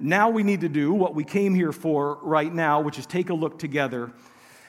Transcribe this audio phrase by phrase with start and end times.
[0.00, 3.30] now we need to do what we came here for right now, which is take
[3.30, 4.12] a look together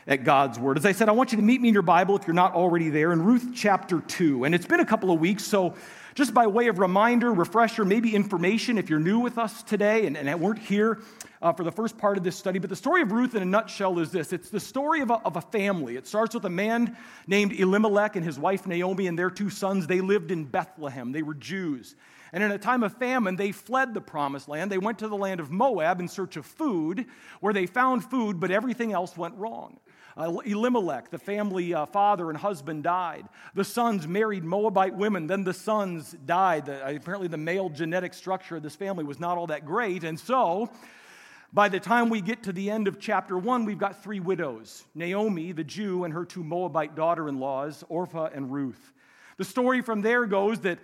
[0.07, 0.77] at God's Word.
[0.77, 2.55] As I said, I want you to meet me in your Bible if you're not
[2.55, 4.43] already there in Ruth chapter 2.
[4.43, 5.75] And it's been a couple of weeks, so
[6.15, 10.17] just by way of reminder, refresher, maybe information if you're new with us today and,
[10.17, 10.99] and weren't here
[11.41, 12.59] uh, for the first part of this study.
[12.59, 15.15] But the story of Ruth in a nutshell is this it's the story of a,
[15.25, 15.95] of a family.
[15.95, 19.87] It starts with a man named Elimelech and his wife Naomi and their two sons.
[19.87, 21.95] They lived in Bethlehem, they were Jews.
[22.31, 24.71] And in a time of famine, they fled the promised land.
[24.71, 27.05] They went to the land of Moab in search of food,
[27.39, 29.79] where they found food, but everything else went wrong.
[30.17, 33.25] Uh, Elimelech, the family uh, father and husband, died.
[33.53, 35.27] The sons married Moabite women.
[35.27, 36.65] Then the sons died.
[36.65, 40.03] The, uh, apparently, the male genetic structure of this family was not all that great.
[40.03, 40.69] And so,
[41.53, 44.83] by the time we get to the end of chapter one, we've got three widows
[44.93, 48.91] Naomi, the Jew, and her two Moabite daughter in laws, Orpah and Ruth.
[49.37, 50.79] The story from there goes that,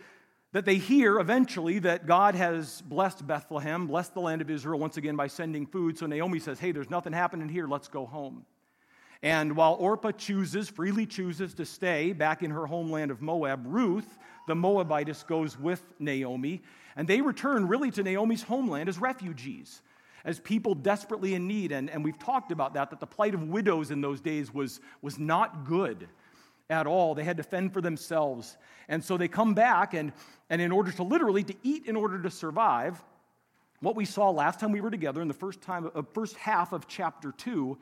[0.55, 4.95] that they hear eventually that God has blessed Bethlehem, blessed the land of Israel once
[4.95, 5.97] again by sending food.
[5.97, 7.67] So Naomi says, Hey, there's nothing happening here.
[7.67, 8.45] Let's go home.
[9.21, 14.17] And while Orpah chooses, freely chooses to stay back in her homeland of Moab, Ruth,
[14.47, 16.61] the Moabitess, goes with Naomi.
[16.95, 19.81] And they return really to Naomi's homeland as refugees,
[20.23, 21.73] as people desperately in need.
[21.73, 24.79] And, and we've talked about that, that the plight of widows in those days was,
[25.01, 26.07] was not good
[26.69, 27.15] at all.
[27.15, 28.57] They had to fend for themselves.
[28.87, 30.13] And so they come back, and,
[30.49, 33.03] and in order to literally, to eat in order to survive,
[33.81, 36.73] what we saw last time we were together in the first, time, uh, first half
[36.73, 37.77] of chapter 2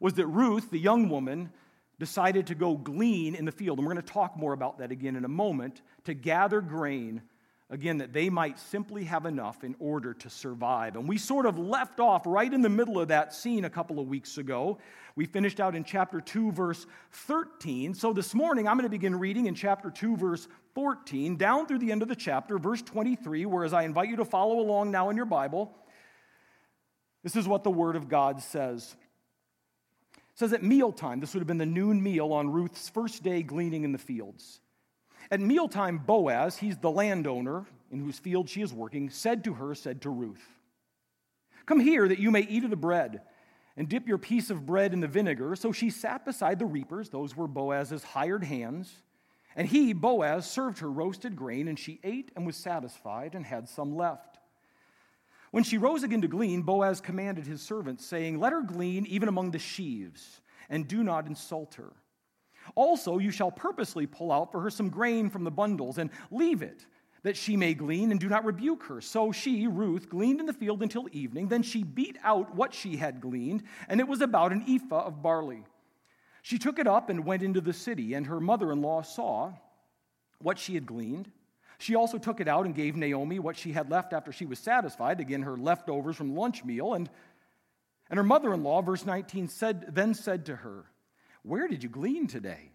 [0.00, 1.50] was that Ruth, the young woman,
[1.98, 3.78] decided to go glean in the field.
[3.78, 7.22] And we're going to talk more about that again in a moment to gather grain,
[7.70, 10.96] again, that they might simply have enough in order to survive.
[10.96, 14.00] And we sort of left off right in the middle of that scene a couple
[14.00, 14.78] of weeks ago.
[15.14, 17.94] We finished out in chapter 2, verse 13.
[17.94, 21.78] So this morning, I'm going to begin reading in chapter 2, verse 14, down through
[21.78, 25.10] the end of the chapter, verse 23, whereas I invite you to follow along now
[25.10, 25.72] in your Bible.
[27.22, 28.96] This is what the Word of God says
[30.40, 33.84] says at mealtime, this would have been the noon meal on Ruth's first day gleaning
[33.84, 34.60] in the fields.
[35.30, 39.74] At mealtime, Boaz, he's the landowner in whose field she is working, said to her,
[39.74, 40.44] said to Ruth,
[41.66, 43.22] Come here that you may eat of the bread
[43.76, 45.54] and dip your piece of bread in the vinegar.
[45.54, 48.92] So she sat beside the reapers, those were Boaz's hired hands.
[49.56, 53.68] And he, Boaz, served her roasted grain, and she ate and was satisfied and had
[53.68, 54.38] some left.
[55.50, 59.28] When she rose again to glean, Boaz commanded his servants, saying, Let her glean even
[59.28, 61.92] among the sheaves, and do not insult her.
[62.74, 66.62] Also, you shall purposely pull out for her some grain from the bundles, and leave
[66.62, 66.86] it,
[67.22, 69.00] that she may glean, and do not rebuke her.
[69.00, 71.48] So she, Ruth, gleaned in the field until evening.
[71.48, 75.22] Then she beat out what she had gleaned, and it was about an ephah of
[75.22, 75.64] barley.
[76.42, 79.52] She took it up and went into the city, and her mother in law saw
[80.38, 81.30] what she had gleaned.
[81.78, 84.58] She also took it out and gave Naomi what she had left after she was
[84.58, 86.94] satisfied, again, her leftovers from lunch meal.
[86.94, 87.08] And,
[88.10, 90.84] and her mother in law, verse 19, said, then said to her,
[91.42, 92.72] Where did you glean today?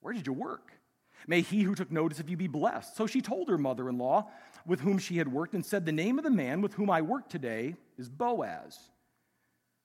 [0.00, 0.72] Where did you work?
[1.26, 2.96] May he who took notice of you be blessed.
[2.96, 4.28] So she told her mother in law,
[4.66, 7.02] with whom she had worked, and said, The name of the man with whom I
[7.02, 8.78] work today is Boaz.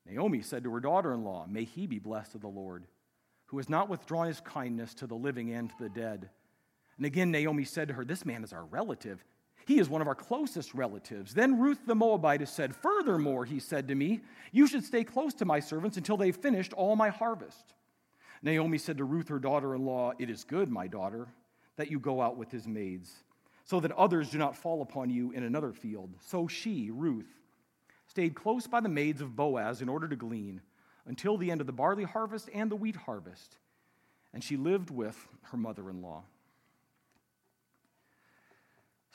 [0.05, 2.85] Naomi said to her daughter in law, May he be blessed of the Lord,
[3.47, 6.29] who has not withdrawn his kindness to the living and to the dead.
[6.97, 9.23] And again, Naomi said to her, This man is our relative.
[9.65, 11.33] He is one of our closest relatives.
[11.33, 14.21] Then Ruth the Moabitess said, Furthermore, he said to me,
[14.51, 17.73] You should stay close to my servants until they've finished all my harvest.
[18.41, 21.27] Naomi said to Ruth, her daughter in law, It is good, my daughter,
[21.75, 23.23] that you go out with his maids,
[23.63, 26.13] so that others do not fall upon you in another field.
[26.21, 27.27] So she, Ruth,
[28.07, 30.61] stayed close by the maids of Boaz in order to glean
[31.05, 33.57] until the end of the barley harvest and the wheat harvest.
[34.33, 36.23] And she lived with her mother in law.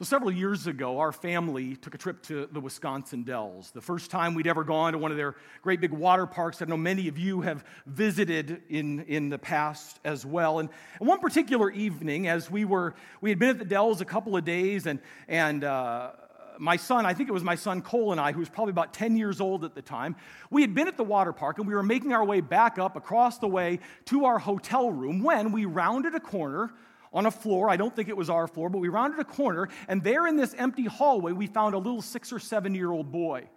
[0.03, 3.71] So, several years ago, our family took a trip to the Wisconsin Dells.
[3.71, 6.61] The first time we'd ever gone to one of their great big water parks.
[6.61, 10.59] I know many of you have visited in, in the past as well.
[10.59, 14.37] And, one particular evening, as we were, we had been at the Dells a couple
[14.37, 14.99] of days, and,
[15.29, 16.11] and uh,
[16.59, 18.93] my son, I think it was my son Cole and I, who was probably about
[18.93, 20.17] 10 years old at the time,
[20.50, 22.97] we had been at the water park and we were making our way back up
[22.97, 26.73] across the way to our hotel room when we rounded a corner
[27.12, 27.69] on a floor.
[27.69, 30.37] I don't think it was our floor, but we rounded a corner, and there in
[30.37, 33.49] this empty hallway, we found a little six or seven year old boy.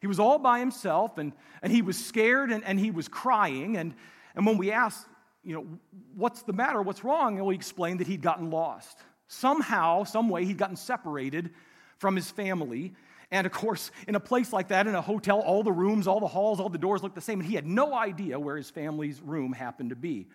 [0.00, 1.32] He was all by himself, and,
[1.62, 3.76] and he was scared and, and he was crying.
[3.76, 3.94] And,
[4.34, 5.06] and when we asked,
[5.42, 5.66] you know,
[6.14, 6.82] what's the matter?
[6.82, 7.38] What's wrong?
[7.38, 8.98] And we explained that he'd gotten lost.
[9.28, 11.50] Somehow, some way, he'd gotten separated
[11.98, 12.94] from his family.
[13.30, 16.20] And of course, in a place like that, in a hotel, all the rooms, all
[16.20, 18.70] the halls, all the doors looked the same, and he had no idea where his
[18.70, 20.26] family's room happened to be.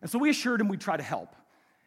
[0.00, 1.34] And so we assured him we'd try to help.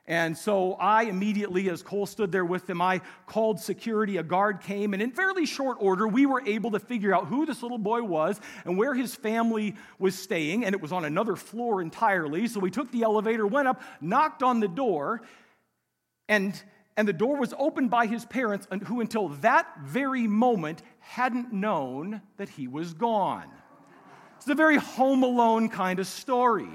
[0.07, 4.17] And so I immediately, as Cole stood there with them, I called security.
[4.17, 7.47] A guard came, and in fairly short order, we were able to figure out who
[7.47, 10.63] this little boy was and where his family was staying.
[10.63, 12.47] And it was on another floor entirely.
[12.47, 15.23] So we took the elevator, went up, knocked on the door,
[16.29, 16.61] and,
[16.95, 22.21] and the door was opened by his parents, who until that very moment hadn't known
[22.37, 23.49] that he was gone.
[24.37, 26.69] It's a very home alone kind of story.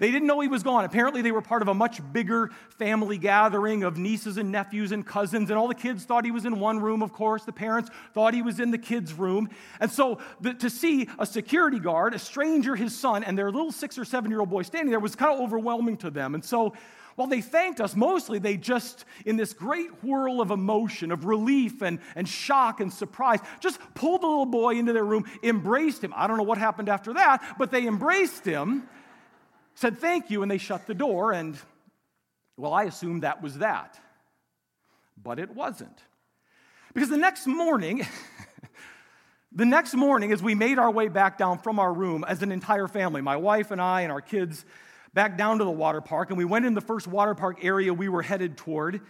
[0.00, 0.86] They didn't know he was gone.
[0.86, 5.06] Apparently, they were part of a much bigger family gathering of nieces and nephews and
[5.06, 7.44] cousins, and all the kids thought he was in one room, of course.
[7.44, 9.50] The parents thought he was in the kids' room.
[9.78, 13.72] And so the, to see a security guard, a stranger, his son, and their little
[13.72, 16.34] six or seven year old boy standing there was kind of overwhelming to them.
[16.34, 16.72] And so
[17.16, 21.82] while they thanked us, mostly they just, in this great whirl of emotion, of relief
[21.82, 26.14] and, and shock and surprise, just pulled the little boy into their room, embraced him.
[26.16, 28.88] I don't know what happened after that, but they embraced him
[29.80, 31.32] said thank you, and they shut the door.
[31.32, 31.58] And,
[32.58, 33.98] well, I assumed that was that.
[35.22, 35.98] But it wasn't.
[36.92, 38.06] Because the next morning,
[39.52, 42.52] the next morning, as we made our way back down from our room as an
[42.52, 44.66] entire family, my wife and I and our kids,
[45.14, 47.94] back down to the water park, and we went in the first water park area
[47.94, 49.00] we were headed toward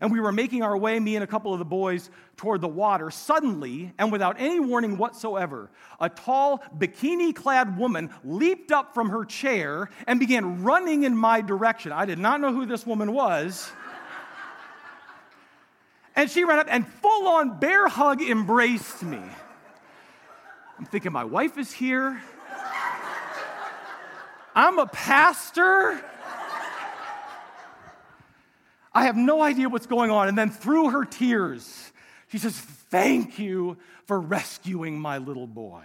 [0.00, 2.68] and we were making our way, me and a couple of the boys, toward the
[2.68, 3.10] water.
[3.10, 5.70] Suddenly, and without any warning whatsoever,
[6.00, 11.40] a tall, bikini clad woman leaped up from her chair and began running in my
[11.40, 11.92] direction.
[11.92, 13.70] I did not know who this woman was.
[16.16, 19.20] and she ran up and full on bear hug embraced me.
[20.78, 22.20] I'm thinking, my wife is here.
[24.56, 26.00] I'm a pastor.
[28.94, 30.28] I have no idea what's going on.
[30.28, 31.92] And then through her tears,
[32.28, 33.76] she says, Thank you
[34.06, 35.84] for rescuing my little boy.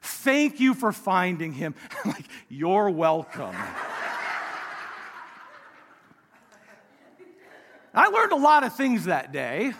[0.00, 1.74] Thank you for finding him.
[2.04, 3.54] I'm like, You're welcome.
[7.96, 9.72] I learned a lot of things that day,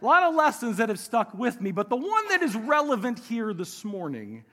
[0.00, 3.18] a lot of lessons that have stuck with me, but the one that is relevant
[3.18, 4.44] here this morning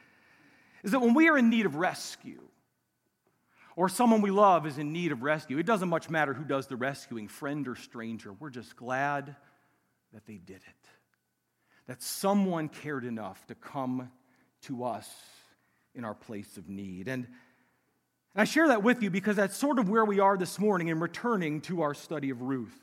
[0.81, 2.41] is that when we are in need of rescue,
[3.79, 5.57] or someone we love is in need of rescue.
[5.57, 8.33] It doesn't much matter who does the rescuing, friend or stranger.
[8.33, 9.37] We're just glad
[10.11, 10.89] that they did it.
[11.87, 14.11] That someone cared enough to come
[14.63, 15.09] to us
[15.95, 17.07] in our place of need.
[17.07, 17.25] And,
[18.35, 20.89] and I share that with you because that's sort of where we are this morning
[20.89, 22.77] in returning to our study of Ruth.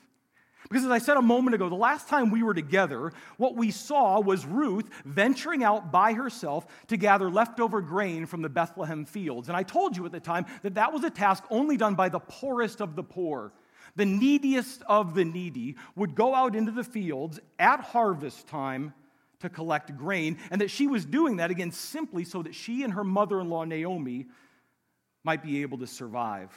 [0.69, 3.71] Because as I said a moment ago, the last time we were together, what we
[3.71, 9.47] saw was Ruth venturing out by herself to gather leftover grain from the Bethlehem fields.
[9.47, 12.09] And I told you at the time that that was a task only done by
[12.09, 13.53] the poorest of the poor.
[13.95, 18.93] The neediest of the needy would go out into the fields at harvest time
[19.39, 22.93] to collect grain, and that she was doing that again simply so that she and
[22.93, 24.25] her mother in law, Naomi,
[25.23, 26.49] might be able to survive.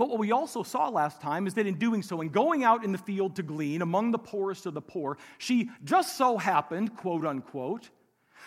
[0.00, 2.84] But what we also saw last time is that in doing so, in going out
[2.84, 6.96] in the field to glean among the poorest of the poor, she just so happened,
[6.96, 7.90] quote unquote,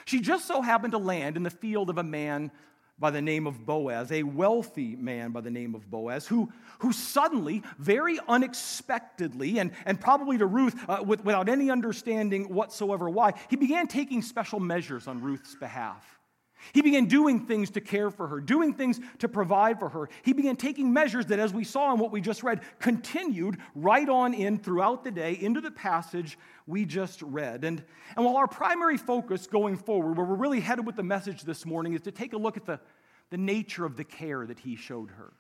[0.06, 2.50] she just so happened to land in the field of a man
[2.98, 6.92] by the name of Boaz, a wealthy man by the name of Boaz, who, who
[6.92, 13.36] suddenly, very unexpectedly, and, and probably to Ruth uh, with, without any understanding whatsoever why,
[13.52, 16.04] he began taking special measures on Ruth's behalf.
[16.72, 20.10] He began doing things to care for her, doing things to provide for her.
[20.24, 24.08] He began taking measures that, as we saw in what we just read, continued right
[24.08, 27.64] on in throughout the day into the passage we just read.
[27.64, 27.84] And,
[28.16, 31.66] and while our primary focus going forward, where we're really headed with the message this
[31.66, 32.80] morning, is to take a look at the,
[33.30, 35.34] the nature of the care that he showed her,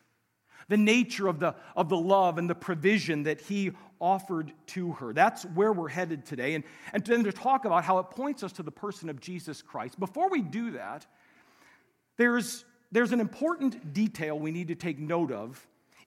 [0.70, 5.14] the nature of the, of the love and the provision that he offered to her.
[5.14, 6.56] That's where we're headed today.
[6.56, 9.62] And, and then to talk about how it points us to the person of Jesus
[9.62, 10.00] Christ.
[10.00, 11.06] Before we do that,
[12.18, 15.66] there's, there's an important detail we need to take note of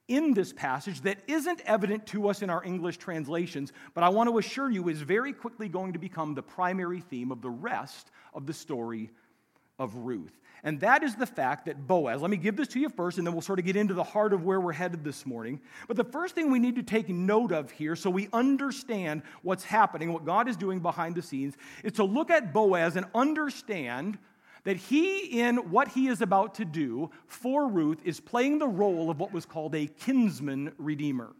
[0.08, 4.28] in this passage that isn't evident to us in our English translations, but I want
[4.28, 8.10] to assure you is very quickly going to become the primary theme of the rest
[8.32, 9.10] of the story
[9.78, 10.38] of Ruth.
[10.66, 13.26] And that is the fact that Boaz, let me give this to you first, and
[13.26, 15.60] then we'll sort of get into the heart of where we're headed this morning.
[15.86, 19.62] But the first thing we need to take note of here so we understand what's
[19.62, 21.54] happening, what God is doing behind the scenes,
[21.84, 24.18] is to look at Boaz and understand
[24.64, 29.08] that he, in what he is about to do for Ruth, is playing the role
[29.08, 31.30] of what was called a kinsman redeemer.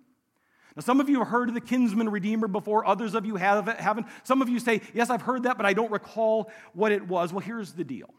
[0.76, 4.06] Now, some of you have heard of the kinsman redeemer before, others of you haven't.
[4.22, 7.32] Some of you say, Yes, I've heard that, but I don't recall what it was.
[7.32, 8.14] Well, here's the deal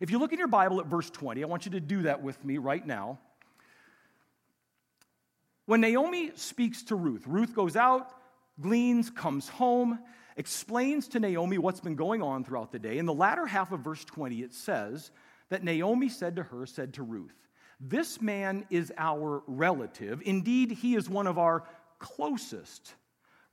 [0.00, 2.22] if you look in your Bible at verse 20, I want you to do that
[2.22, 3.18] with me right now.
[5.66, 8.10] When Naomi speaks to Ruth, Ruth goes out,
[8.60, 9.98] gleans, comes home,
[10.36, 12.98] explains to Naomi what's been going on throughout the day.
[12.98, 15.10] In the latter half of verse 20, it says
[15.48, 17.48] that Naomi said to her, said to Ruth,
[17.80, 20.22] This man is our relative.
[20.26, 21.64] Indeed, he is one of our
[21.98, 22.94] closest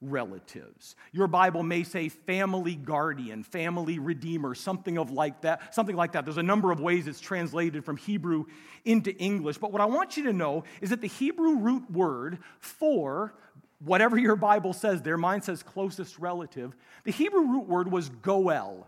[0.01, 0.95] relatives.
[1.11, 6.25] Your Bible may say family guardian, family redeemer, something of like that, something like that.
[6.25, 8.45] There's a number of ways it's translated from Hebrew
[8.83, 12.39] into English, but what I want you to know is that the Hebrew root word
[12.59, 13.33] for
[13.83, 18.87] whatever your Bible says there, mine says closest relative, the Hebrew root word was goel.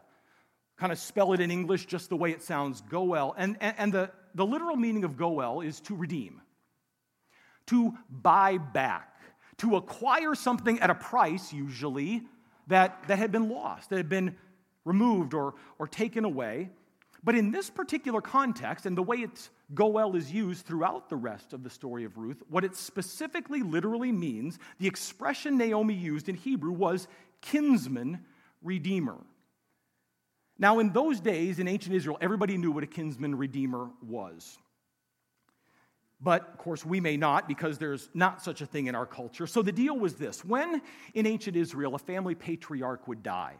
[0.77, 3.35] Kind of spell it in English just the way it sounds, goel.
[3.37, 6.41] And, and, and the, the literal meaning of goel is to redeem,
[7.67, 9.12] to buy back
[9.63, 12.23] to acquire something at a price, usually,
[12.67, 14.35] that, that had been lost, that had been
[14.85, 16.69] removed or, or taken away.
[17.23, 21.53] But in this particular context, and the way it's Goel is used throughout the rest
[21.53, 26.35] of the story of Ruth, what it specifically literally means, the expression Naomi used in
[26.35, 27.07] Hebrew was
[27.41, 28.25] kinsman
[28.61, 29.17] redeemer.
[30.59, 34.57] Now, in those days in ancient Israel, everybody knew what a kinsman redeemer was.
[36.23, 39.45] But of course, we may not because there's not such a thing in our culture.
[39.45, 40.81] So the deal was this when
[41.13, 43.55] in ancient Israel a family patriarch would die,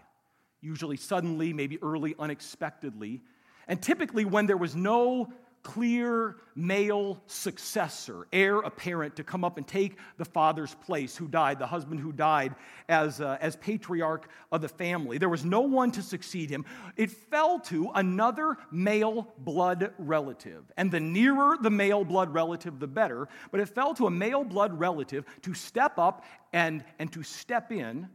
[0.62, 3.22] usually suddenly, maybe early, unexpectedly,
[3.68, 5.32] and typically when there was no
[5.64, 11.58] clear male successor, heir apparent, to come up and take the father's place who died,
[11.58, 12.54] the husband who died
[12.90, 15.18] as, uh, as patriarch of the family.
[15.18, 16.66] There was no one to succeed him.
[16.98, 20.72] It fell to another male blood relative.
[20.78, 23.28] And the nearer the male blood relative, the better.
[23.52, 27.72] But it fell to a male blood relative to step up and, and to step
[27.72, 28.10] in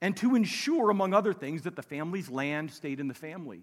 [0.00, 3.62] and to ensure, among other things, that the family's land stayed in the family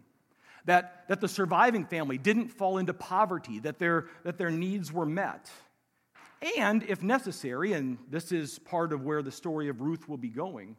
[0.65, 5.06] that, that the surviving family didn't fall into poverty, that their, that their needs were
[5.06, 5.50] met.
[6.58, 10.30] And, if necessary, and this is part of where the story of Ruth will be
[10.30, 10.75] going,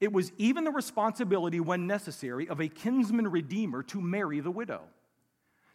[0.00, 4.82] it was even the responsibility, when necessary, of a kinsman redeemer to marry the widow,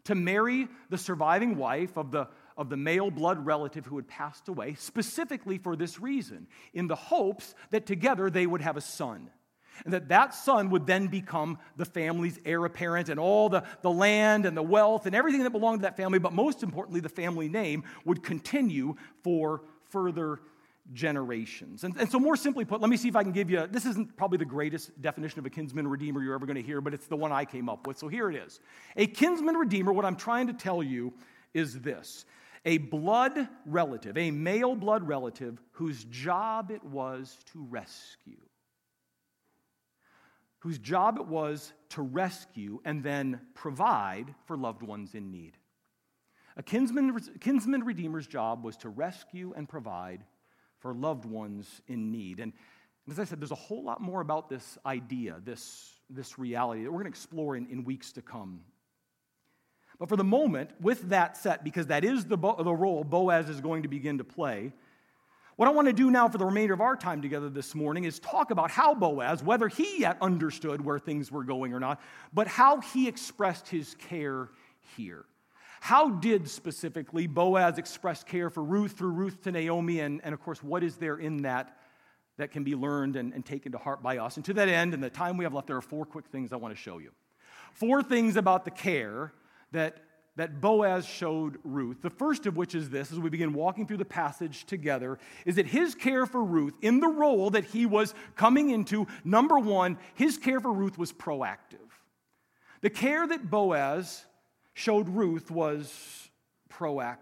[0.05, 4.47] to marry the surviving wife of the, of the male blood relative who had passed
[4.47, 9.29] away, specifically for this reason, in the hopes that together they would have a son
[9.85, 13.91] and that that son would then become the family's heir apparent and all the, the
[13.91, 17.09] land and the wealth and everything that belonged to that family but most importantly the
[17.09, 20.39] family name would continue for further
[20.91, 21.85] generations.
[21.85, 23.85] And, and so more simply put let me see if i can give you this
[23.85, 26.93] isn't probably the greatest definition of a kinsman redeemer you're ever going to hear but
[26.93, 27.97] it's the one i came up with.
[27.97, 28.59] So here it is.
[28.97, 31.13] A kinsman redeemer what i'm trying to tell you
[31.53, 32.25] is this.
[32.65, 38.37] A blood relative a male blood relative whose job it was to rescue
[40.63, 45.57] whose job it was to rescue and then provide for loved ones in need.
[46.55, 50.23] A kinsman, kinsman redeemer's job was to rescue and provide
[50.79, 52.39] for loved ones in need.
[52.39, 52.53] And
[53.11, 56.91] as I said, there's a whole lot more about this idea, this, this reality that
[56.91, 58.61] we're going to explore in, in weeks to come.
[59.99, 63.59] But for the moment, with that set, because that is the, the role Boaz is
[63.59, 64.71] going to begin to play,
[65.55, 68.05] what I want to do now for the remainder of our time together this morning
[68.05, 72.01] is talk about how Boaz, whether he yet understood where things were going or not,
[72.33, 74.49] but how he expressed his care
[74.97, 75.25] here.
[75.79, 79.99] How did specifically Boaz express care for Ruth through Ruth to Naomi?
[79.99, 81.77] And, and of course, what is there in that
[82.37, 84.37] that can be learned and, and taken to heart by us?
[84.37, 86.53] And to that end, in the time we have left, there are four quick things
[86.53, 87.11] I want to show you.
[87.73, 89.33] Four things about the care
[89.71, 89.97] that
[90.35, 92.01] that Boaz showed Ruth.
[92.01, 95.55] The first of which is this, as we begin walking through the passage together, is
[95.55, 99.97] that his care for Ruth, in the role that he was coming into, number one,
[100.15, 101.77] his care for Ruth was proactive.
[102.81, 104.25] The care that Boaz
[104.73, 106.29] showed Ruth was
[106.69, 107.19] proactive.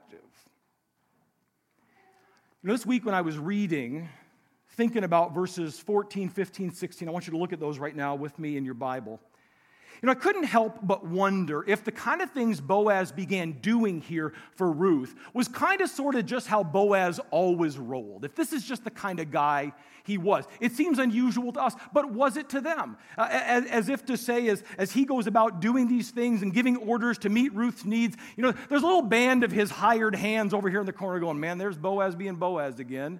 [2.63, 4.07] You know, this week when I was reading,
[4.69, 8.15] thinking about verses 14, 15, 16, I want you to look at those right now
[8.15, 9.19] with me in your Bible.
[10.01, 14.01] You know, I couldn't help but wonder if the kind of things Boaz began doing
[14.01, 18.25] here for Ruth was kind of sort of just how Boaz always rolled.
[18.25, 20.45] If this is just the kind of guy he was.
[20.59, 22.97] It seems unusual to us, but was it to them?
[23.17, 26.51] Uh, as, as, if to say, as, as he goes about doing these things and
[26.53, 30.15] giving orders to meet Ruth's needs, you know, there's a little band of his hired
[30.15, 33.19] hands over here in the corner going, man, there's Boaz being Boaz again.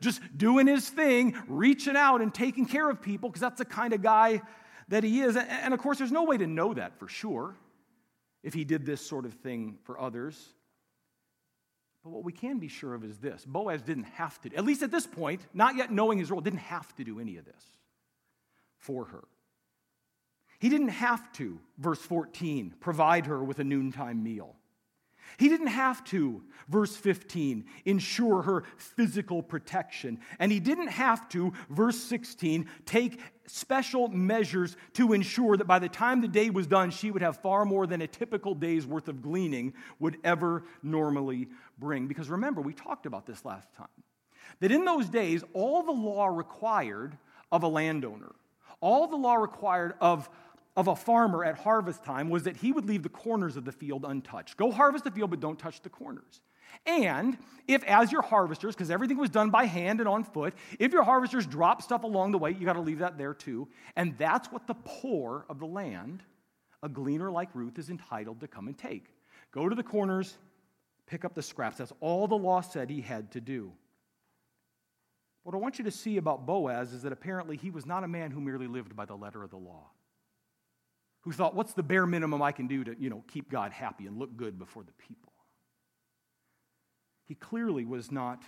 [0.00, 3.92] Just doing his thing, reaching out and taking care of people, because that's the kind
[3.92, 4.42] of guy
[4.88, 5.36] that he is.
[5.36, 7.56] And of course, there's no way to know that for sure
[8.42, 10.54] if he did this sort of thing for others.
[12.04, 14.82] But what we can be sure of is this Boaz didn't have to, at least
[14.82, 17.64] at this point, not yet knowing his role, didn't have to do any of this
[18.78, 19.24] for her.
[20.58, 24.54] He didn't have to, verse 14, provide her with a noontime meal.
[25.38, 30.18] He didn't have to, verse 15, ensure her physical protection.
[30.38, 35.88] And he didn't have to, verse 16, take special measures to ensure that by the
[35.88, 39.08] time the day was done, she would have far more than a typical day's worth
[39.08, 42.06] of gleaning would ever normally bring.
[42.06, 43.88] Because remember, we talked about this last time
[44.60, 47.16] that in those days, all the law required
[47.52, 48.32] of a landowner,
[48.80, 50.28] all the law required of
[50.76, 53.72] of a farmer at harvest time was that he would leave the corners of the
[53.72, 54.56] field untouched.
[54.56, 56.42] Go harvest the field, but don't touch the corners.
[56.84, 60.92] And if, as your harvesters, because everything was done by hand and on foot, if
[60.92, 63.68] your harvesters drop stuff along the way, you got to leave that there too.
[63.96, 66.22] And that's what the poor of the land,
[66.82, 69.06] a gleaner like Ruth, is entitled to come and take.
[69.52, 70.36] Go to the corners,
[71.06, 71.78] pick up the scraps.
[71.78, 73.72] That's all the law said he had to do.
[75.44, 78.08] What I want you to see about Boaz is that apparently he was not a
[78.08, 79.90] man who merely lived by the letter of the law
[81.26, 84.06] who thought, what's the bare minimum I can do to, you know, keep God happy
[84.06, 85.32] and look good before the people?
[87.24, 88.44] He clearly was not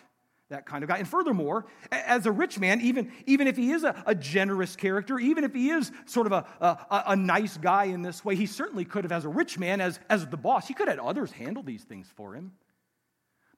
[0.50, 0.98] that kind of guy.
[0.98, 5.18] And furthermore, as a rich man, even, even if he is a, a generous character,
[5.18, 8.46] even if he is sort of a, a, a, nice guy in this way, he
[8.46, 11.04] certainly could have, as a rich man, as, as the boss, he could have had
[11.04, 12.52] others handle these things for him.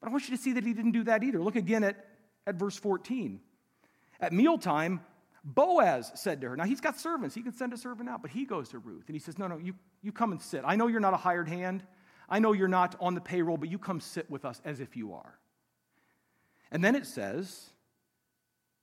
[0.00, 1.38] But I want you to see that he didn't do that either.
[1.40, 2.06] Look again at,
[2.46, 3.38] at verse 14.
[4.18, 5.02] At mealtime,
[5.42, 8.30] Boaz said to her, now he's got servants, he can send a servant out, but
[8.30, 10.62] he goes to Ruth and he says, No, no, you, you come and sit.
[10.64, 11.82] I know you're not a hired hand.
[12.28, 14.96] I know you're not on the payroll, but you come sit with us as if
[14.96, 15.38] you are.
[16.70, 17.70] And then it says,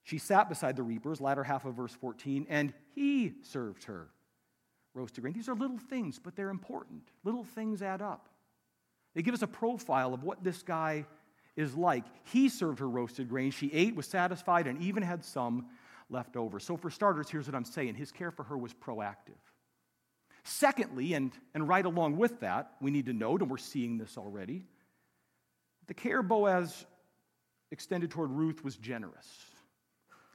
[0.04, 4.10] She sat beside the reapers, latter half of verse 14, and he served her
[4.94, 5.34] roasted grain.
[5.34, 7.04] These are little things, but they're important.
[7.24, 8.28] Little things add up.
[9.14, 11.06] They give us a profile of what this guy
[11.56, 12.04] is like.
[12.26, 13.52] He served her roasted grain.
[13.52, 15.68] She ate, was satisfied, and even had some
[16.10, 16.60] left over.
[16.60, 19.40] So, for starters, here's what I'm saying his care for her was proactive.
[20.44, 24.18] Secondly, and, and right along with that, we need to note, and we're seeing this
[24.18, 24.64] already,
[25.88, 26.86] the care Boaz
[27.72, 29.28] extended toward Ruth was generous.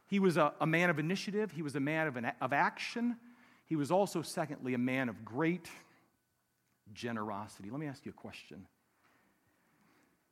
[0.07, 3.17] He was a, a man of initiative, he was a man of, an, of action.
[3.65, 5.67] He was also, secondly, a man of great
[6.93, 7.71] generosity.
[7.71, 8.67] Let me ask you a question.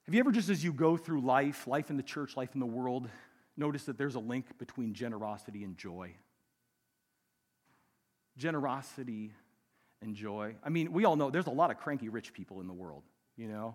[0.05, 2.61] Have you ever, just as you go through life, life in the church, life in
[2.61, 3.09] the world,
[3.57, 6.15] notice that there's a link between generosity and joy.
[8.37, 9.33] Generosity
[10.03, 10.55] and joy.
[10.65, 13.03] I mean, we all know there's a lot of cranky rich people in the world,
[13.37, 13.75] you know?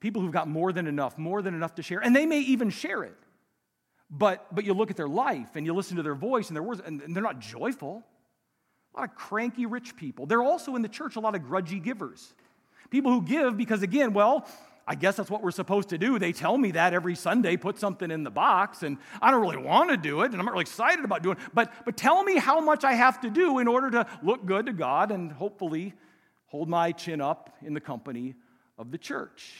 [0.00, 2.70] People who've got more than enough, more than enough to share, and they may even
[2.70, 3.16] share it.
[4.10, 6.62] But, but you look at their life and you listen to their voice and their
[6.62, 8.04] words, and they're not joyful.
[8.94, 10.24] A lot of cranky rich people.
[10.24, 12.32] They're also in the church a lot of grudgy givers.
[12.90, 14.48] People who give because, again, well,
[14.90, 16.18] I guess that's what we're supposed to do.
[16.18, 19.58] They tell me that every Sunday, put something in the box, and I don't really
[19.58, 21.42] want to do it, and I'm not really excited about doing it.
[21.52, 24.64] But, but tell me how much I have to do in order to look good
[24.64, 25.92] to God and hopefully
[26.46, 28.34] hold my chin up in the company
[28.78, 29.52] of the church.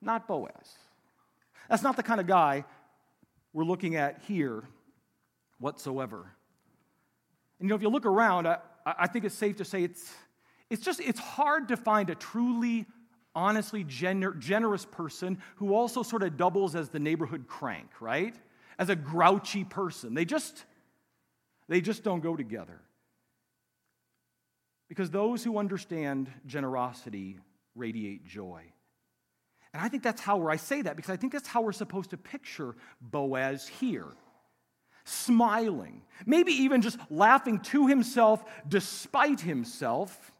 [0.00, 0.76] Not Boaz.
[1.68, 2.64] That's not the kind of guy
[3.52, 4.64] we're looking at here
[5.58, 6.32] whatsoever.
[7.60, 10.14] And you know, if you look around, I, I think it's safe to say it's,
[10.70, 12.86] it's just it's hard to find a truly
[13.38, 18.34] honestly gener- generous person who also sort of doubles as the neighborhood crank, right?
[18.78, 20.14] As a grouchy person.
[20.14, 20.64] They just
[21.68, 22.80] they just don't go together.
[24.88, 27.38] Because those who understand generosity
[27.76, 28.62] radiate joy.
[29.72, 32.10] And I think that's how I say that because I think that's how we're supposed
[32.10, 34.06] to picture Boaz here.
[35.04, 40.32] Smiling, maybe even just laughing to himself despite himself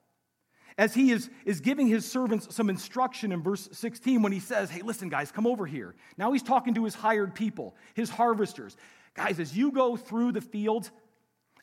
[0.78, 4.70] as he is, is giving his servants some instruction in verse 16 when he says,
[4.70, 5.96] Hey, listen, guys, come over here.
[6.16, 8.76] Now he's talking to his hired people, his harvesters.
[9.14, 10.92] Guys, as you go through the fields,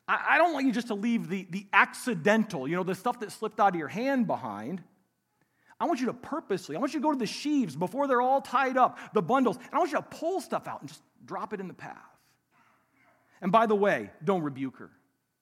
[0.05, 3.21] I, I don't want you just to leave the, the accidental, you know, the stuff
[3.21, 4.83] that slipped out of your hand behind.
[5.79, 8.21] I want you to purposely, I want you to go to the sheaves before they're
[8.21, 11.01] all tied up, the bundles, and I want you to pull stuff out and just
[11.25, 11.97] drop it in the path.
[13.41, 14.89] And by the way, don't rebuke her.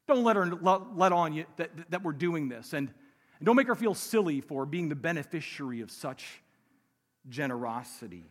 [0.08, 2.74] Don't let her let, on you that, that we're doing this.
[2.74, 2.92] And
[3.44, 6.42] and don't make her feel silly for being the beneficiary of such
[7.28, 8.24] generosity.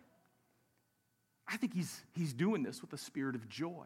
[1.47, 3.85] I think he's, he's doing this with a spirit of joy.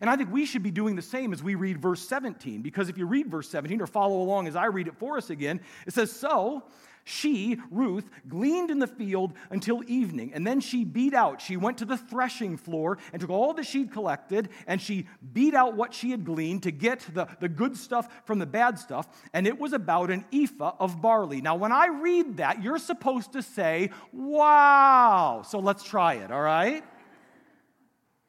[0.00, 2.88] And I think we should be doing the same as we read verse 17, because
[2.88, 5.60] if you read verse 17 or follow along as I read it for us again,
[5.86, 6.62] it says, So
[7.08, 11.40] she, Ruth, gleaned in the field until evening, and then she beat out.
[11.40, 15.54] She went to the threshing floor and took all that she'd collected, and she beat
[15.54, 19.06] out what she had gleaned to get the, the good stuff from the bad stuff,
[19.32, 21.40] and it was about an ephah of barley.
[21.40, 25.42] Now, when I read that, you're supposed to say, Wow!
[25.46, 26.82] So let's try it, all right?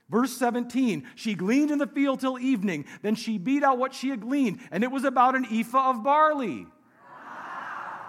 [0.07, 2.85] Verse 17, she gleaned in the field till evening.
[3.01, 6.03] Then she beat out what she had gleaned, and it was about an ephah of
[6.03, 6.67] barley.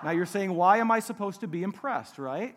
[0.04, 2.54] Now you're saying, why am I supposed to be impressed, right?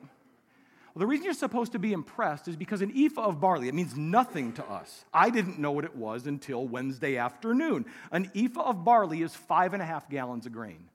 [0.94, 3.74] Well, the reason you're supposed to be impressed is because an ephah of barley, it
[3.74, 5.06] means nothing to us.
[5.14, 7.86] I didn't know what it was until Wednesday afternoon.
[8.12, 10.90] An ephah of barley is five and a half gallons of grain.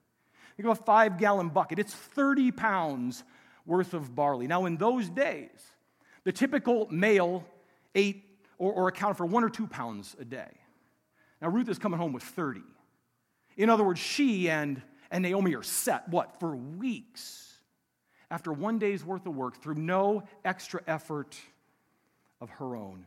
[0.57, 3.25] Think of a five gallon bucket, it's 30 pounds
[3.65, 4.47] worth of barley.
[4.47, 5.51] Now, in those days,
[6.25, 7.45] the typical male
[7.95, 8.23] ate
[8.59, 10.51] or, or accounted for one or two pounds a day.
[11.41, 12.63] Now, Ruth is coming home with 30.
[13.57, 17.55] In other words, she and, and Naomi are set, what, for weeks
[18.31, 21.37] after one day's worth of work through no extra effort
[22.41, 23.07] of her own.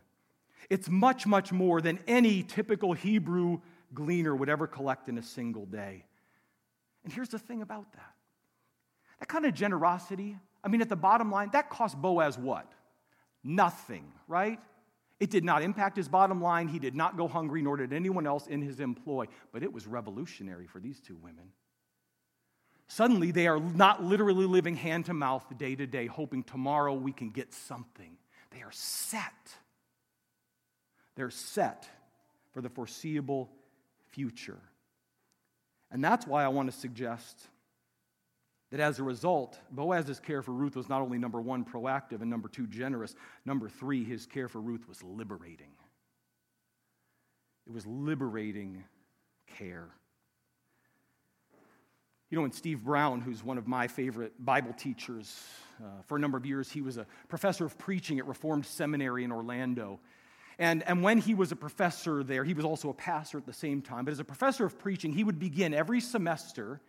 [0.68, 3.60] It's much, much more than any typical Hebrew
[3.92, 6.04] gleaner would ever collect in a single day.
[7.04, 8.14] And here's the thing about that
[9.18, 12.72] that kind of generosity, I mean, at the bottom line, that cost Boaz what?
[13.44, 14.58] Nothing, right?
[15.18, 16.68] It did not impact his bottom line.
[16.68, 19.26] He did not go hungry, nor did anyone else in his employ.
[19.52, 21.52] But it was revolutionary for these two women.
[22.90, 27.12] Suddenly, they are not literally living hand to mouth day to day, hoping tomorrow we
[27.12, 28.16] can get something.
[28.50, 29.54] They are set.
[31.14, 31.88] They're set
[32.52, 33.48] for the foreseeable
[34.10, 34.58] future.
[35.92, 37.40] And that's why I want to suggest
[38.72, 42.28] that as a result, Boaz's care for Ruth was not only number one, proactive, and
[42.28, 43.14] number two, generous.
[43.46, 45.70] Number three, his care for Ruth was liberating.
[47.68, 48.82] It was liberating
[49.46, 49.90] care.
[52.30, 55.36] You know, when Steve Brown, who's one of my favorite Bible teachers,
[55.82, 59.24] uh, for a number of years, he was a professor of preaching at Reformed Seminary
[59.24, 59.98] in Orlando.
[60.56, 63.52] And, and when he was a professor there, he was also a pastor at the
[63.52, 64.04] same time.
[64.04, 66.80] But as a professor of preaching, he would begin every semester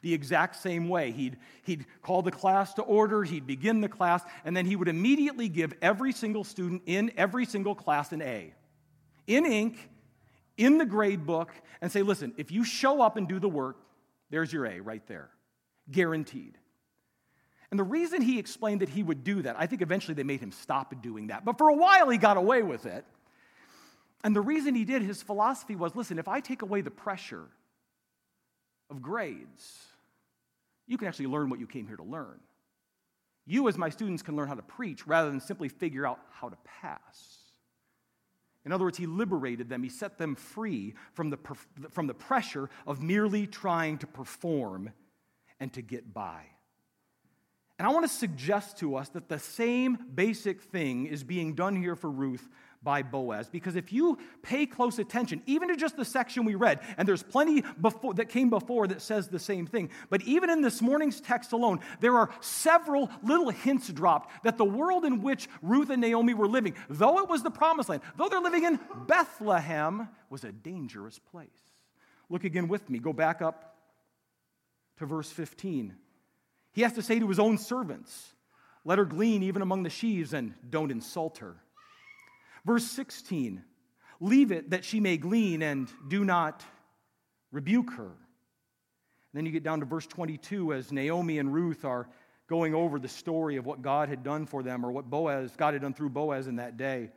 [0.00, 1.10] the exact same way.
[1.10, 4.88] He'd, he'd call the class to order, he'd begin the class, and then he would
[4.88, 8.54] immediately give every single student in every single class an A
[9.26, 9.90] in ink,
[10.56, 13.76] in the grade book, and say, listen, if you show up and do the work,
[14.30, 15.30] there's your A right there.
[15.90, 16.58] Guaranteed.
[17.70, 20.40] And the reason he explained that he would do that, I think eventually they made
[20.40, 21.44] him stop doing that.
[21.44, 23.04] But for a while he got away with it.
[24.24, 27.46] And the reason he did, his philosophy was listen, if I take away the pressure
[28.90, 29.84] of grades,
[30.86, 32.40] you can actually learn what you came here to learn.
[33.44, 36.48] You, as my students, can learn how to preach rather than simply figure out how
[36.48, 37.45] to pass.
[38.66, 41.38] In other words, he liberated them, he set them free from the,
[41.90, 44.90] from the pressure of merely trying to perform
[45.60, 46.42] and to get by.
[47.78, 51.76] And I want to suggest to us that the same basic thing is being done
[51.76, 52.48] here for Ruth
[52.86, 53.48] by Boaz.
[53.48, 57.24] Because if you pay close attention, even to just the section we read, and there's
[57.24, 61.20] plenty before, that came before that says the same thing, but even in this morning's
[61.20, 66.00] text alone, there are several little hints dropped that the world in which Ruth and
[66.00, 70.44] Naomi were living, though it was the promised land, though they're living in Bethlehem, was
[70.44, 71.48] a dangerous place.
[72.30, 73.00] Look again with me.
[73.00, 73.78] Go back up
[74.98, 75.92] to verse 15.
[76.72, 78.32] He has to say to his own servants,
[78.84, 81.56] Let her glean even among the sheaves, and don't insult her.
[82.66, 83.62] Verse 16
[84.18, 86.64] Leave it that she may glean and do not
[87.52, 88.04] rebuke her.
[88.06, 88.14] And
[89.34, 92.08] then you get down to verse 22 as Naomi and Ruth are
[92.48, 95.74] going over the story of what God had done for them or what Boaz, God
[95.74, 97.10] had done through Boaz in that day.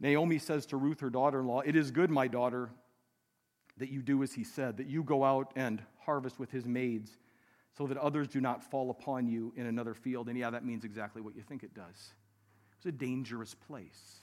[0.00, 2.70] Naomi says to Ruth, her daughter in law, It is good, my daughter,
[3.76, 7.16] that you do as he said, that you go out and harvest with his maids,
[7.76, 10.28] so that others do not fall upon you in another field.
[10.28, 12.14] And yeah, that means exactly what you think it does.
[12.76, 14.20] It's a dangerous place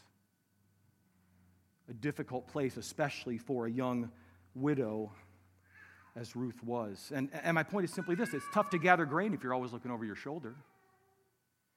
[1.89, 4.09] a difficult place, especially for a young
[4.53, 5.11] widow
[6.15, 7.11] as Ruth was.
[7.13, 9.73] And, and my point is simply this it's tough to gather grain if you're always
[9.73, 10.55] looking over your shoulder.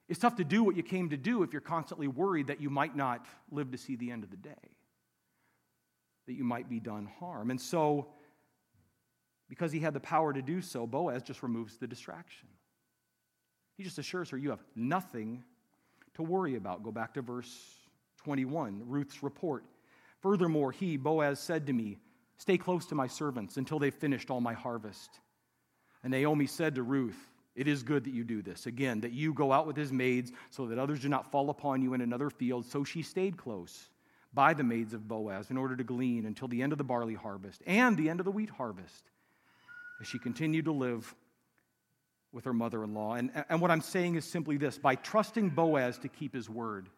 [0.08, 2.70] It's tough to do what you came to do if you're constantly worried that you
[2.70, 4.54] might not live to see the end of the day,
[6.26, 7.50] that you might be done harm.
[7.50, 8.08] And so,
[9.50, 12.48] because he had the power to do so, Boaz just removes the distraction.
[13.76, 15.44] He just assures her, You have nothing
[16.14, 16.82] to worry about.
[16.82, 17.52] Go back to verse
[18.18, 19.64] 21, Ruth's report.
[20.20, 21.98] Furthermore, he, Boaz, said to me,
[22.36, 25.20] Stay close to my servants until they've finished all my harvest.
[26.02, 27.18] And Naomi said to Ruth,
[27.56, 28.66] It is good that you do this.
[28.66, 31.82] Again, that you go out with his maids so that others do not fall upon
[31.82, 32.64] you in another field.
[32.66, 33.90] So she stayed close
[34.32, 37.14] by the maids of Boaz in order to glean until the end of the barley
[37.14, 39.10] harvest and the end of the wheat harvest,
[40.00, 41.12] as she continued to live
[42.32, 43.14] with her mother in law.
[43.14, 46.88] And, and what I'm saying is simply this by trusting Boaz to keep his word,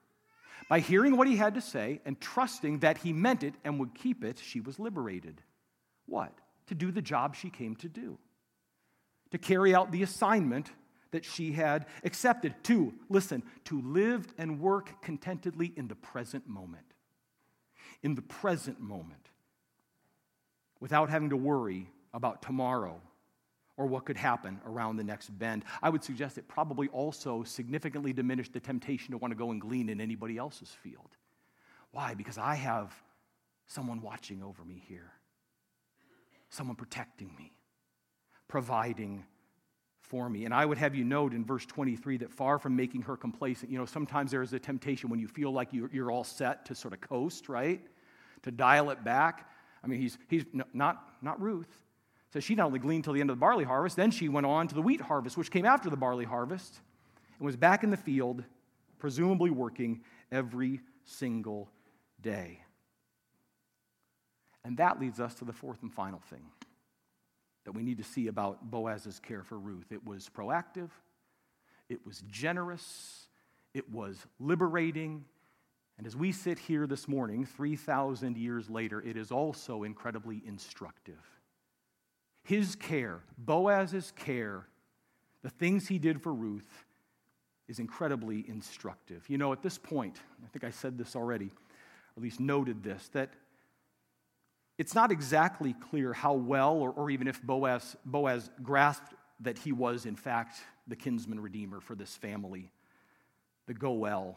[0.69, 3.95] by hearing what he had to say and trusting that he meant it and would
[3.95, 5.41] keep it, she was liberated.
[6.07, 6.33] What?
[6.67, 8.19] To do the job she came to do,
[9.31, 10.71] to carry out the assignment
[11.11, 12.55] that she had accepted.
[12.65, 16.85] To, listen, to live and work contentedly in the present moment.
[18.03, 19.29] In the present moment,
[20.79, 23.01] without having to worry about tomorrow
[23.81, 25.65] or what could happen around the next bend.
[25.83, 29.59] I would suggest it probably also significantly diminished the temptation to want to go and
[29.59, 31.09] glean in anybody else's field.
[31.91, 32.13] Why?
[32.13, 32.95] Because I have
[33.69, 35.11] someone watching over me here,
[36.51, 37.53] someone protecting me,
[38.49, 39.25] providing
[40.03, 40.45] for me.
[40.45, 43.73] And I would have you note in verse 23 that far from making her complacent,
[43.73, 46.75] you know, sometimes there is a temptation when you feel like you're all set to
[46.75, 47.81] sort of coast, right?
[48.43, 49.49] To dial it back.
[49.83, 51.75] I mean, he's, he's not, not Ruth.
[52.33, 54.47] So she not only gleaned till the end of the barley harvest, then she went
[54.47, 56.81] on to the wheat harvest, which came after the barley harvest,
[57.39, 58.45] and was back in the field,
[58.99, 61.69] presumably working every single
[62.21, 62.61] day.
[64.65, 66.45] And that leads us to the fourth and final thing
[67.65, 69.91] that we need to see about Boaz's care for Ruth.
[69.91, 70.91] It was proactive,
[71.89, 73.27] it was generous,
[73.75, 75.25] it was liberating.
[75.99, 81.40] And as we sit here this morning, 3,000 years later, it is also incredibly instructive.
[82.51, 84.67] His care, Boaz's care,
[85.45, 86.85] the things he did for Ruth,
[87.69, 89.25] is incredibly instructive.
[89.29, 92.83] You know, at this point, I think I said this already, or at least noted
[92.83, 93.35] this, that
[94.79, 99.71] it's not exactly clear how well or, or even if Boaz, Boaz grasped that he
[99.71, 100.59] was, in fact,
[100.89, 102.73] the kinsman redeemer for this family,
[103.69, 104.37] the Goel.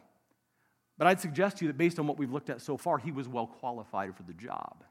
[0.99, 3.11] But I'd suggest to you that based on what we've looked at so far, he
[3.11, 4.83] was well qualified for the job.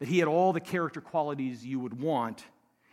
[0.00, 2.44] That he had all the character qualities you would want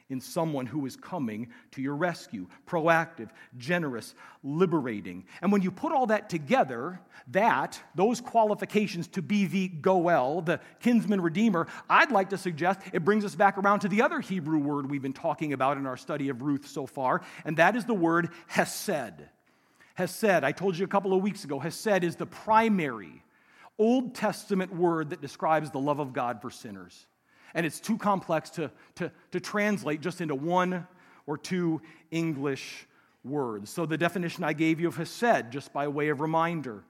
[0.10, 5.26] in someone who is coming to your rescue proactive, generous, liberating.
[5.42, 10.62] And when you put all that together, that, those qualifications to be the Goel, the
[10.80, 14.60] kinsman redeemer, I'd like to suggest it brings us back around to the other Hebrew
[14.60, 17.86] word we've been talking about in our study of Ruth so far, and that is
[17.86, 19.26] the word hesed.
[19.96, 23.24] Hesed, I told you a couple of weeks ago, hesed is the primary
[23.80, 27.06] Old Testament word that describes the love of God for sinners
[27.54, 30.88] and it's too complex to, to, to translate just into one
[31.26, 32.88] or two English
[33.24, 33.70] words.
[33.70, 36.84] So, the definition I gave you of Hesed, just by way of reminder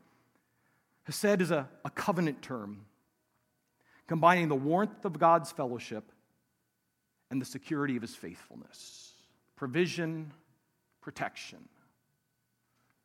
[1.06, 2.82] Hesed is a, a covenant term
[4.08, 6.12] combining the warmth of God's fellowship
[7.32, 9.14] and the security of his faithfulness.
[9.56, 10.32] Provision,
[11.02, 11.60] protection,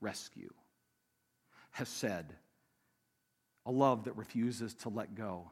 [0.00, 0.52] rescue.
[1.70, 2.26] Hesed,
[3.66, 5.50] a love that refuses to let go.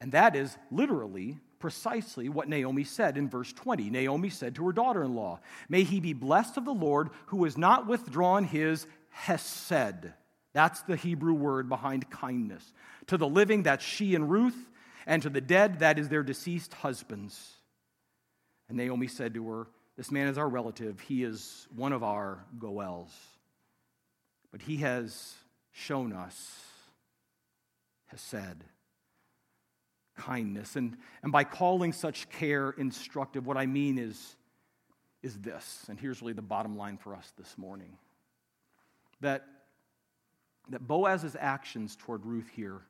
[0.00, 3.88] And that is literally precisely what Naomi said in verse 20.
[3.88, 7.44] Naomi said to her daughter in law, May he be blessed of the Lord who
[7.44, 10.12] has not withdrawn his hesed.
[10.52, 12.72] That's the Hebrew word behind kindness.
[13.06, 14.70] To the living, that's she and Ruth,
[15.06, 17.54] and to the dead, that is their deceased husbands.
[18.68, 21.00] And Naomi said to her, This man is our relative.
[21.00, 23.12] He is one of our Goels.
[24.52, 25.34] But he has
[25.72, 26.64] shown us
[28.14, 28.64] hesed
[30.16, 30.76] kindness.
[30.76, 34.36] And, and by calling such care instructive, what I mean is,
[35.22, 37.96] is this, and here's really the bottom line for us this morning
[39.20, 39.44] that,
[40.68, 42.82] that Boaz's actions toward Ruth here,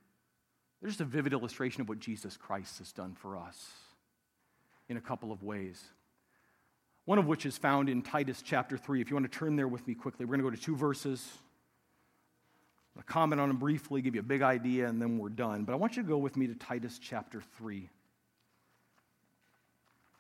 [0.81, 3.71] they're just a vivid illustration of what Jesus Christ has done for us
[4.89, 5.83] in a couple of ways.
[7.07, 9.01] One of which is found in Titus chapter 3.
[9.01, 10.77] If you want to turn there with me quickly, we're going to go to two
[10.77, 11.27] verses.
[12.97, 15.65] I'll comment on them briefly, give you a big idea, and then we're done.
[15.65, 17.89] But I want you to go with me to Titus chapter 3.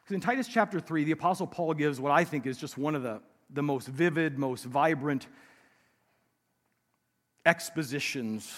[0.02, 2.94] Because in Titus chapter 3, the Apostle Paul gives what I think is just one
[2.94, 5.26] of the, the most vivid, most vibrant
[7.46, 8.52] expositions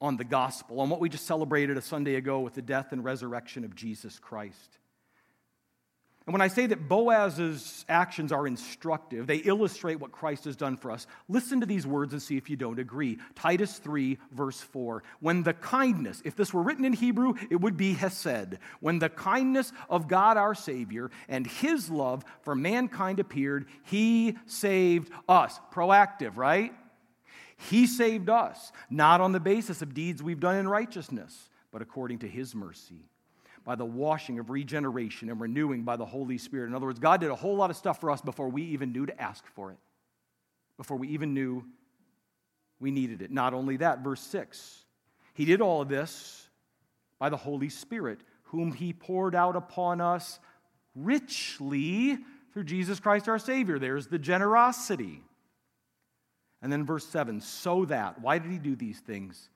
[0.00, 3.04] on the gospel, on what we just celebrated a Sunday ago with the death and
[3.04, 4.78] resurrection of Jesus Christ.
[6.30, 10.76] And when I say that Boaz's actions are instructive, they illustrate what Christ has done
[10.76, 11.08] for us.
[11.28, 13.18] Listen to these words and see if you don't agree.
[13.34, 15.02] Titus 3, verse 4.
[15.18, 18.58] When the kindness, if this were written in Hebrew, it would be Hesed.
[18.78, 25.10] When the kindness of God our Savior and his love for mankind appeared, he saved
[25.28, 25.58] us.
[25.72, 26.72] Proactive, right?
[27.56, 32.20] He saved us, not on the basis of deeds we've done in righteousness, but according
[32.20, 33.09] to his mercy
[33.64, 36.68] by the washing of regeneration and renewing by the Holy Spirit.
[36.68, 38.92] In other words, God did a whole lot of stuff for us before we even
[38.92, 39.78] knew to ask for it,
[40.76, 41.64] before we even knew
[42.80, 43.30] we needed it.
[43.30, 44.84] Not only that, verse 6,
[45.34, 46.48] He did all of this
[47.18, 50.40] by the Holy Spirit, whom He poured out upon us
[50.94, 52.18] richly
[52.52, 53.78] through Jesus Christ our Savior.
[53.78, 55.22] There's the generosity.
[56.62, 59.50] And then verse 7 so that, why did He do these things?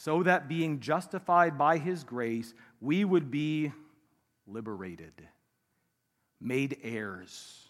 [0.00, 3.72] So that being justified by His grace, we would be
[4.46, 5.12] liberated,
[6.40, 7.68] made heirs,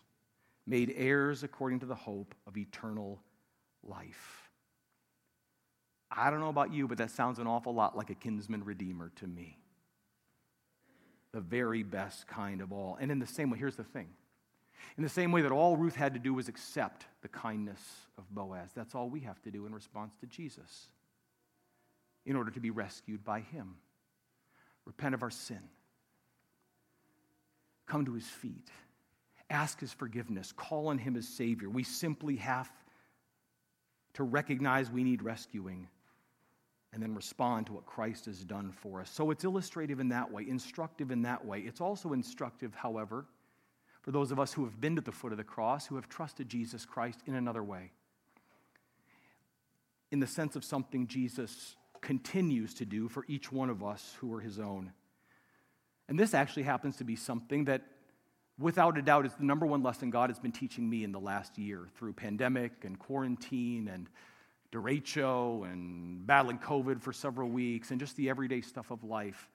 [0.66, 3.18] made heirs according to the hope of eternal
[3.82, 4.50] life.
[6.10, 9.10] I don't know about you, but that sounds an awful lot like a kinsman redeemer
[9.16, 9.56] to me.
[11.32, 12.98] The very best kind of all.
[13.00, 14.08] And in the same way, here's the thing
[14.98, 17.80] In the same way that all Ruth had to do was accept the kindness
[18.18, 20.88] of Boaz, that's all we have to do in response to Jesus
[22.28, 23.74] in order to be rescued by him.
[24.84, 25.60] Repent of our sin,
[27.86, 28.68] come to his feet,
[29.50, 31.70] ask his forgiveness, call on him as Savior.
[31.70, 32.70] We simply have
[34.14, 35.88] to recognize we need rescuing
[36.92, 39.10] and then respond to what Christ has done for us.
[39.10, 41.60] So it's illustrative in that way, instructive in that way.
[41.60, 43.24] It's also instructive, however,
[44.02, 46.10] for those of us who have been to the foot of the cross, who have
[46.10, 47.90] trusted Jesus Christ in another way.
[50.10, 54.32] In the sense of something Jesus continues to do for each one of us who
[54.34, 54.92] are his own.
[56.08, 57.82] And this actually happens to be something that,
[58.58, 61.20] without a doubt, is the number one lesson God has been teaching me in the
[61.20, 64.08] last year through pandemic and quarantine and
[64.72, 69.48] derecho and battling COVID for several weeks and just the everyday stuff of life.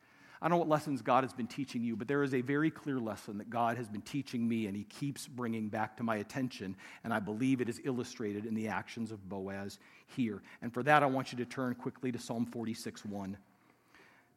[0.43, 2.69] I don't know what lessons God has been teaching you, but there is a very
[2.69, 6.17] clear lesson that God has been teaching me and He keeps bringing back to my
[6.17, 6.75] attention.
[7.05, 10.41] And I believe it is illustrated in the actions of Boaz here.
[10.61, 13.37] And for that, I want you to turn quickly to Psalm 46 1.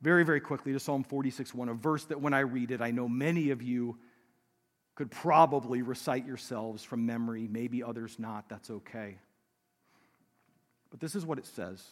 [0.00, 2.92] Very, very quickly to Psalm 46 1, a verse that when I read it, I
[2.92, 3.98] know many of you
[4.94, 8.48] could probably recite yourselves from memory, maybe others not.
[8.48, 9.18] That's okay.
[10.90, 11.82] But this is what it says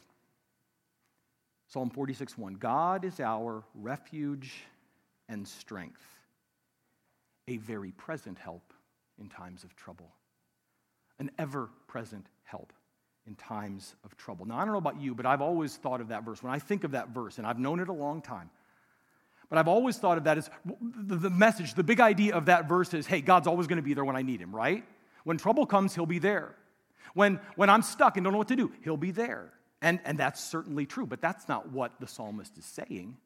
[1.68, 4.52] Psalm 46 1 God is our refuge
[5.28, 6.02] and strength,
[7.48, 8.72] a very present help
[9.18, 10.10] in times of trouble,
[11.18, 12.72] an ever present help
[13.26, 14.46] in times of trouble.
[14.46, 16.42] Now, I don't know about you, but I've always thought of that verse.
[16.42, 18.50] When I think of that verse, and I've known it a long time,
[19.48, 22.92] but I've always thought of that as the message, the big idea of that verse
[22.92, 24.84] is hey, God's always going to be there when I need him, right?
[25.24, 26.54] When trouble comes, he'll be there.
[27.14, 29.52] When, when I'm stuck and don't know what to do, he'll be there.
[29.84, 33.18] And, and that's certainly true, but that's not what the psalmist is saying.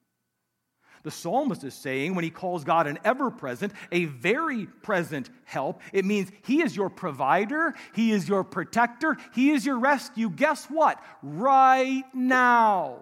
[1.04, 5.80] The psalmist is saying when he calls God an ever present, a very present help,
[5.92, 10.28] it means he is your provider, he is your protector, he is your rescue.
[10.28, 11.00] Guess what?
[11.22, 12.98] Right now,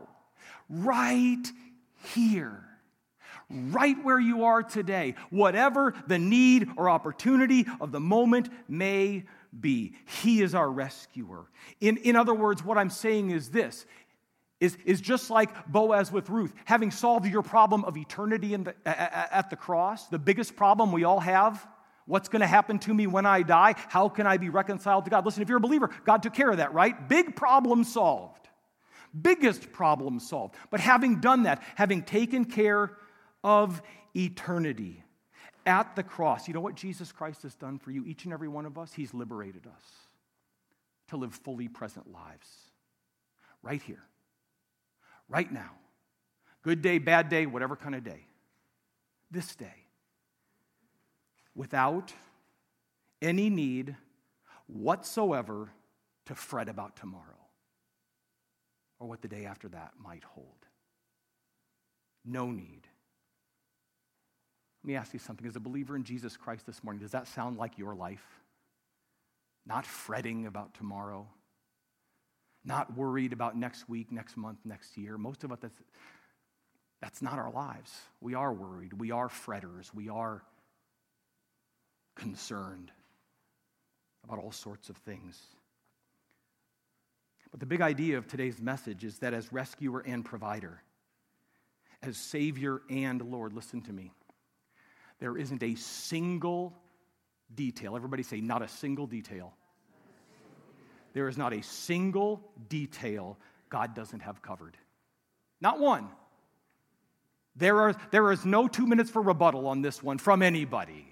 [0.69, 1.47] right
[2.15, 2.63] here
[3.49, 9.25] right where you are today, whatever the need or opportunity of the moment may
[9.61, 9.95] be.
[10.23, 11.47] He is our rescuer.
[11.81, 13.87] In, in other words, what I'm saying is this
[14.61, 19.51] is, is just like Boaz with Ruth, having solved your problem of eternity the, at
[19.51, 21.67] the cross, the biggest problem we all have.
[22.07, 23.75] What's going to happen to me when I die?
[23.89, 25.27] How can I be reconciled to God?
[25.27, 27.09] Listen, if you're a believer, God took care of that, right?
[27.09, 28.49] Big problem solved.
[29.21, 30.55] Biggest problem solved.
[30.71, 32.97] But having done that, having taken care
[33.43, 33.83] of
[34.15, 35.03] eternity,
[35.67, 38.49] at the cross, you know what Jesus Christ has done for you, each and every
[38.49, 38.93] one of us?
[38.93, 39.83] He's liberated us
[41.09, 42.49] to live fully present lives.
[43.63, 44.05] Right here,
[45.29, 45.73] right now.
[46.63, 48.27] Good day, bad day, whatever kind of day.
[49.31, 49.87] This day.
[51.55, 52.13] Without
[53.21, 53.97] any need
[54.67, 55.71] whatsoever
[56.27, 57.23] to fret about tomorrow
[58.99, 60.67] or what the day after that might hold.
[62.25, 62.83] No need.
[64.87, 65.49] Let me ask you something.
[65.49, 68.25] As a believer in Jesus Christ this morning, does that sound like your life?
[69.67, 71.27] Not fretting about tomorrow,
[72.65, 75.19] not worried about next week, next month, next year.
[75.19, 75.75] Most of us, that's,
[77.03, 77.91] that's not our lives.
[78.21, 78.93] We are worried.
[78.93, 79.93] We are fretters.
[79.93, 80.45] We are
[82.15, 82.93] concerned
[84.23, 85.37] about all sorts of things.
[87.51, 90.81] But the big idea of today's message is that as rescuer and provider,
[92.05, 94.13] as Savior and Lord, listen to me.
[95.19, 96.75] There isn't a single
[97.55, 97.97] detail.
[97.97, 99.55] Everybody say, not a single detail.
[101.13, 104.77] There is not a single detail God doesn't have covered.
[105.61, 106.09] Not one.
[107.57, 111.07] There, are, there is no two minutes for rebuttal on this one from anybody.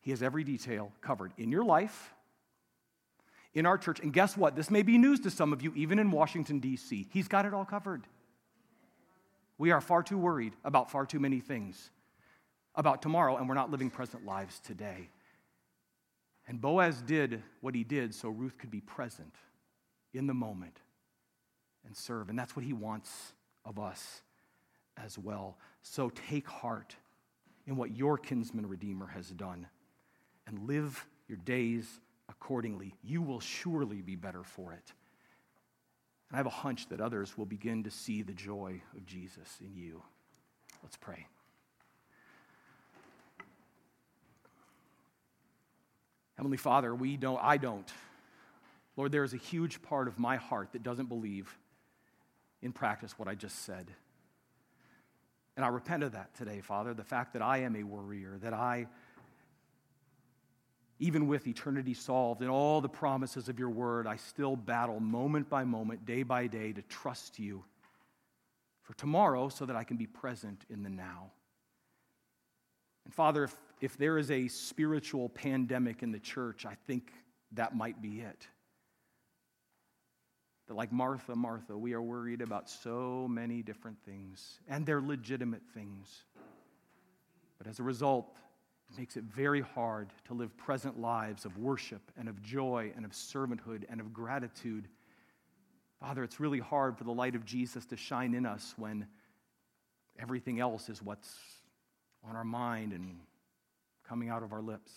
[0.00, 2.12] He has every detail covered in your life,
[3.54, 4.00] in our church.
[4.00, 4.56] And guess what?
[4.56, 7.06] This may be news to some of you, even in Washington, D.C.
[7.10, 8.02] He's got it all covered.
[9.58, 11.90] We are far too worried about far too many things
[12.74, 15.08] about tomorrow, and we're not living present lives today.
[16.46, 19.34] And Boaz did what he did so Ruth could be present
[20.12, 20.78] in the moment
[21.86, 22.28] and serve.
[22.28, 23.32] And that's what he wants
[23.64, 24.22] of us
[24.96, 25.56] as well.
[25.82, 26.96] So take heart
[27.66, 29.66] in what your kinsman redeemer has done
[30.46, 32.94] and live your days accordingly.
[33.02, 34.92] You will surely be better for it.
[36.28, 39.58] And I have a hunch that others will begin to see the joy of Jesus
[39.60, 40.02] in you.
[40.82, 41.26] Let's pray.
[46.36, 47.90] Heavenly Father, we don't, I don't.
[48.96, 51.56] Lord, there is a huge part of my heart that doesn't believe
[52.62, 53.90] in practice what I just said.
[55.56, 58.52] And I repent of that today, Father, the fact that I am a worrier, that
[58.52, 58.88] I,
[60.98, 65.48] even with eternity solved and all the promises of your word, I still battle moment
[65.50, 67.64] by moment, day by day, to trust you
[68.82, 71.32] for tomorrow so that I can be present in the now.
[73.04, 77.12] And Father, if, if there is a spiritual pandemic in the church, I think
[77.52, 78.46] that might be it.
[80.68, 85.62] That, like Martha, Martha, we are worried about so many different things, and they're legitimate
[85.74, 86.24] things.
[87.58, 88.34] But as a result,
[88.94, 93.04] it makes it very hard to live present lives of worship and of joy and
[93.04, 94.86] of servanthood and of gratitude.
[96.00, 99.06] Father, it's really hard for the light of Jesus to shine in us when
[100.18, 101.36] everything else is what's
[102.28, 103.18] on our mind and
[104.08, 104.92] coming out of our lips.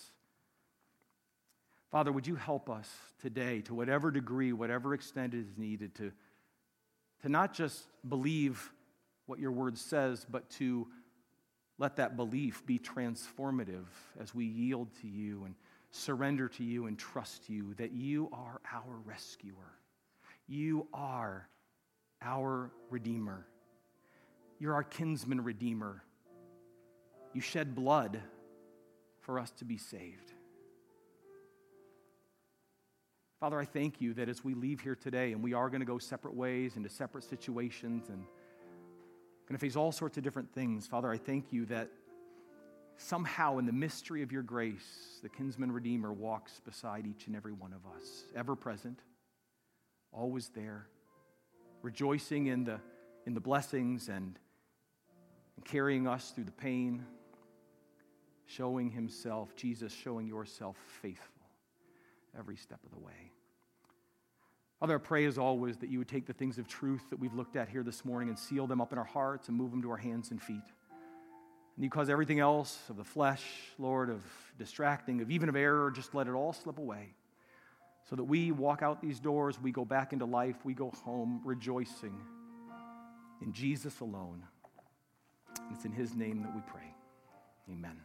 [1.91, 2.89] Father, would you help us
[3.19, 6.11] today, to whatever degree, whatever extent is needed, to,
[7.23, 8.71] to not just believe
[9.25, 10.87] what your word says, but to
[11.77, 13.85] let that belief be transformative
[14.19, 15.55] as we yield to you and
[15.91, 19.73] surrender to you and trust you that you are our rescuer.
[20.47, 21.47] You are
[22.21, 23.45] our Redeemer.
[24.59, 26.03] You're our kinsman Redeemer.
[27.33, 28.19] You shed blood
[29.19, 30.33] for us to be saved.
[33.39, 35.85] Father, I thank you that as we leave here today and we are going to
[35.85, 38.23] go separate ways into separate situations and
[39.47, 41.89] going to face all sorts of different things, Father, I thank you that
[42.97, 47.53] somehow in the mystery of your grace, the kinsman redeemer walks beside each and every
[47.53, 48.99] one of us, ever present,
[50.11, 50.87] always there,
[51.81, 52.79] rejoicing in the,
[53.25, 54.37] in the blessings and,
[55.55, 57.05] and carrying us through the pain,
[58.47, 61.45] showing himself, Jesus showing yourself faithful
[62.37, 63.31] every step of the way.
[64.79, 67.33] Father, I pray as always that you would take the things of truth that we've
[67.33, 69.81] looked at here this morning and seal them up in our hearts and move them
[69.81, 70.61] to our hands and feet.
[71.75, 73.43] And you cause everything else of the flesh,
[73.79, 74.21] Lord, of
[74.59, 77.13] distracting, of even of error, just let it all slip away.
[78.07, 81.41] So that we walk out these doors, we go back into life, we go home
[81.43, 82.15] rejoicing
[83.41, 84.43] in Jesus alone.
[85.71, 86.93] It's in his name that we pray.
[87.69, 87.97] Amen.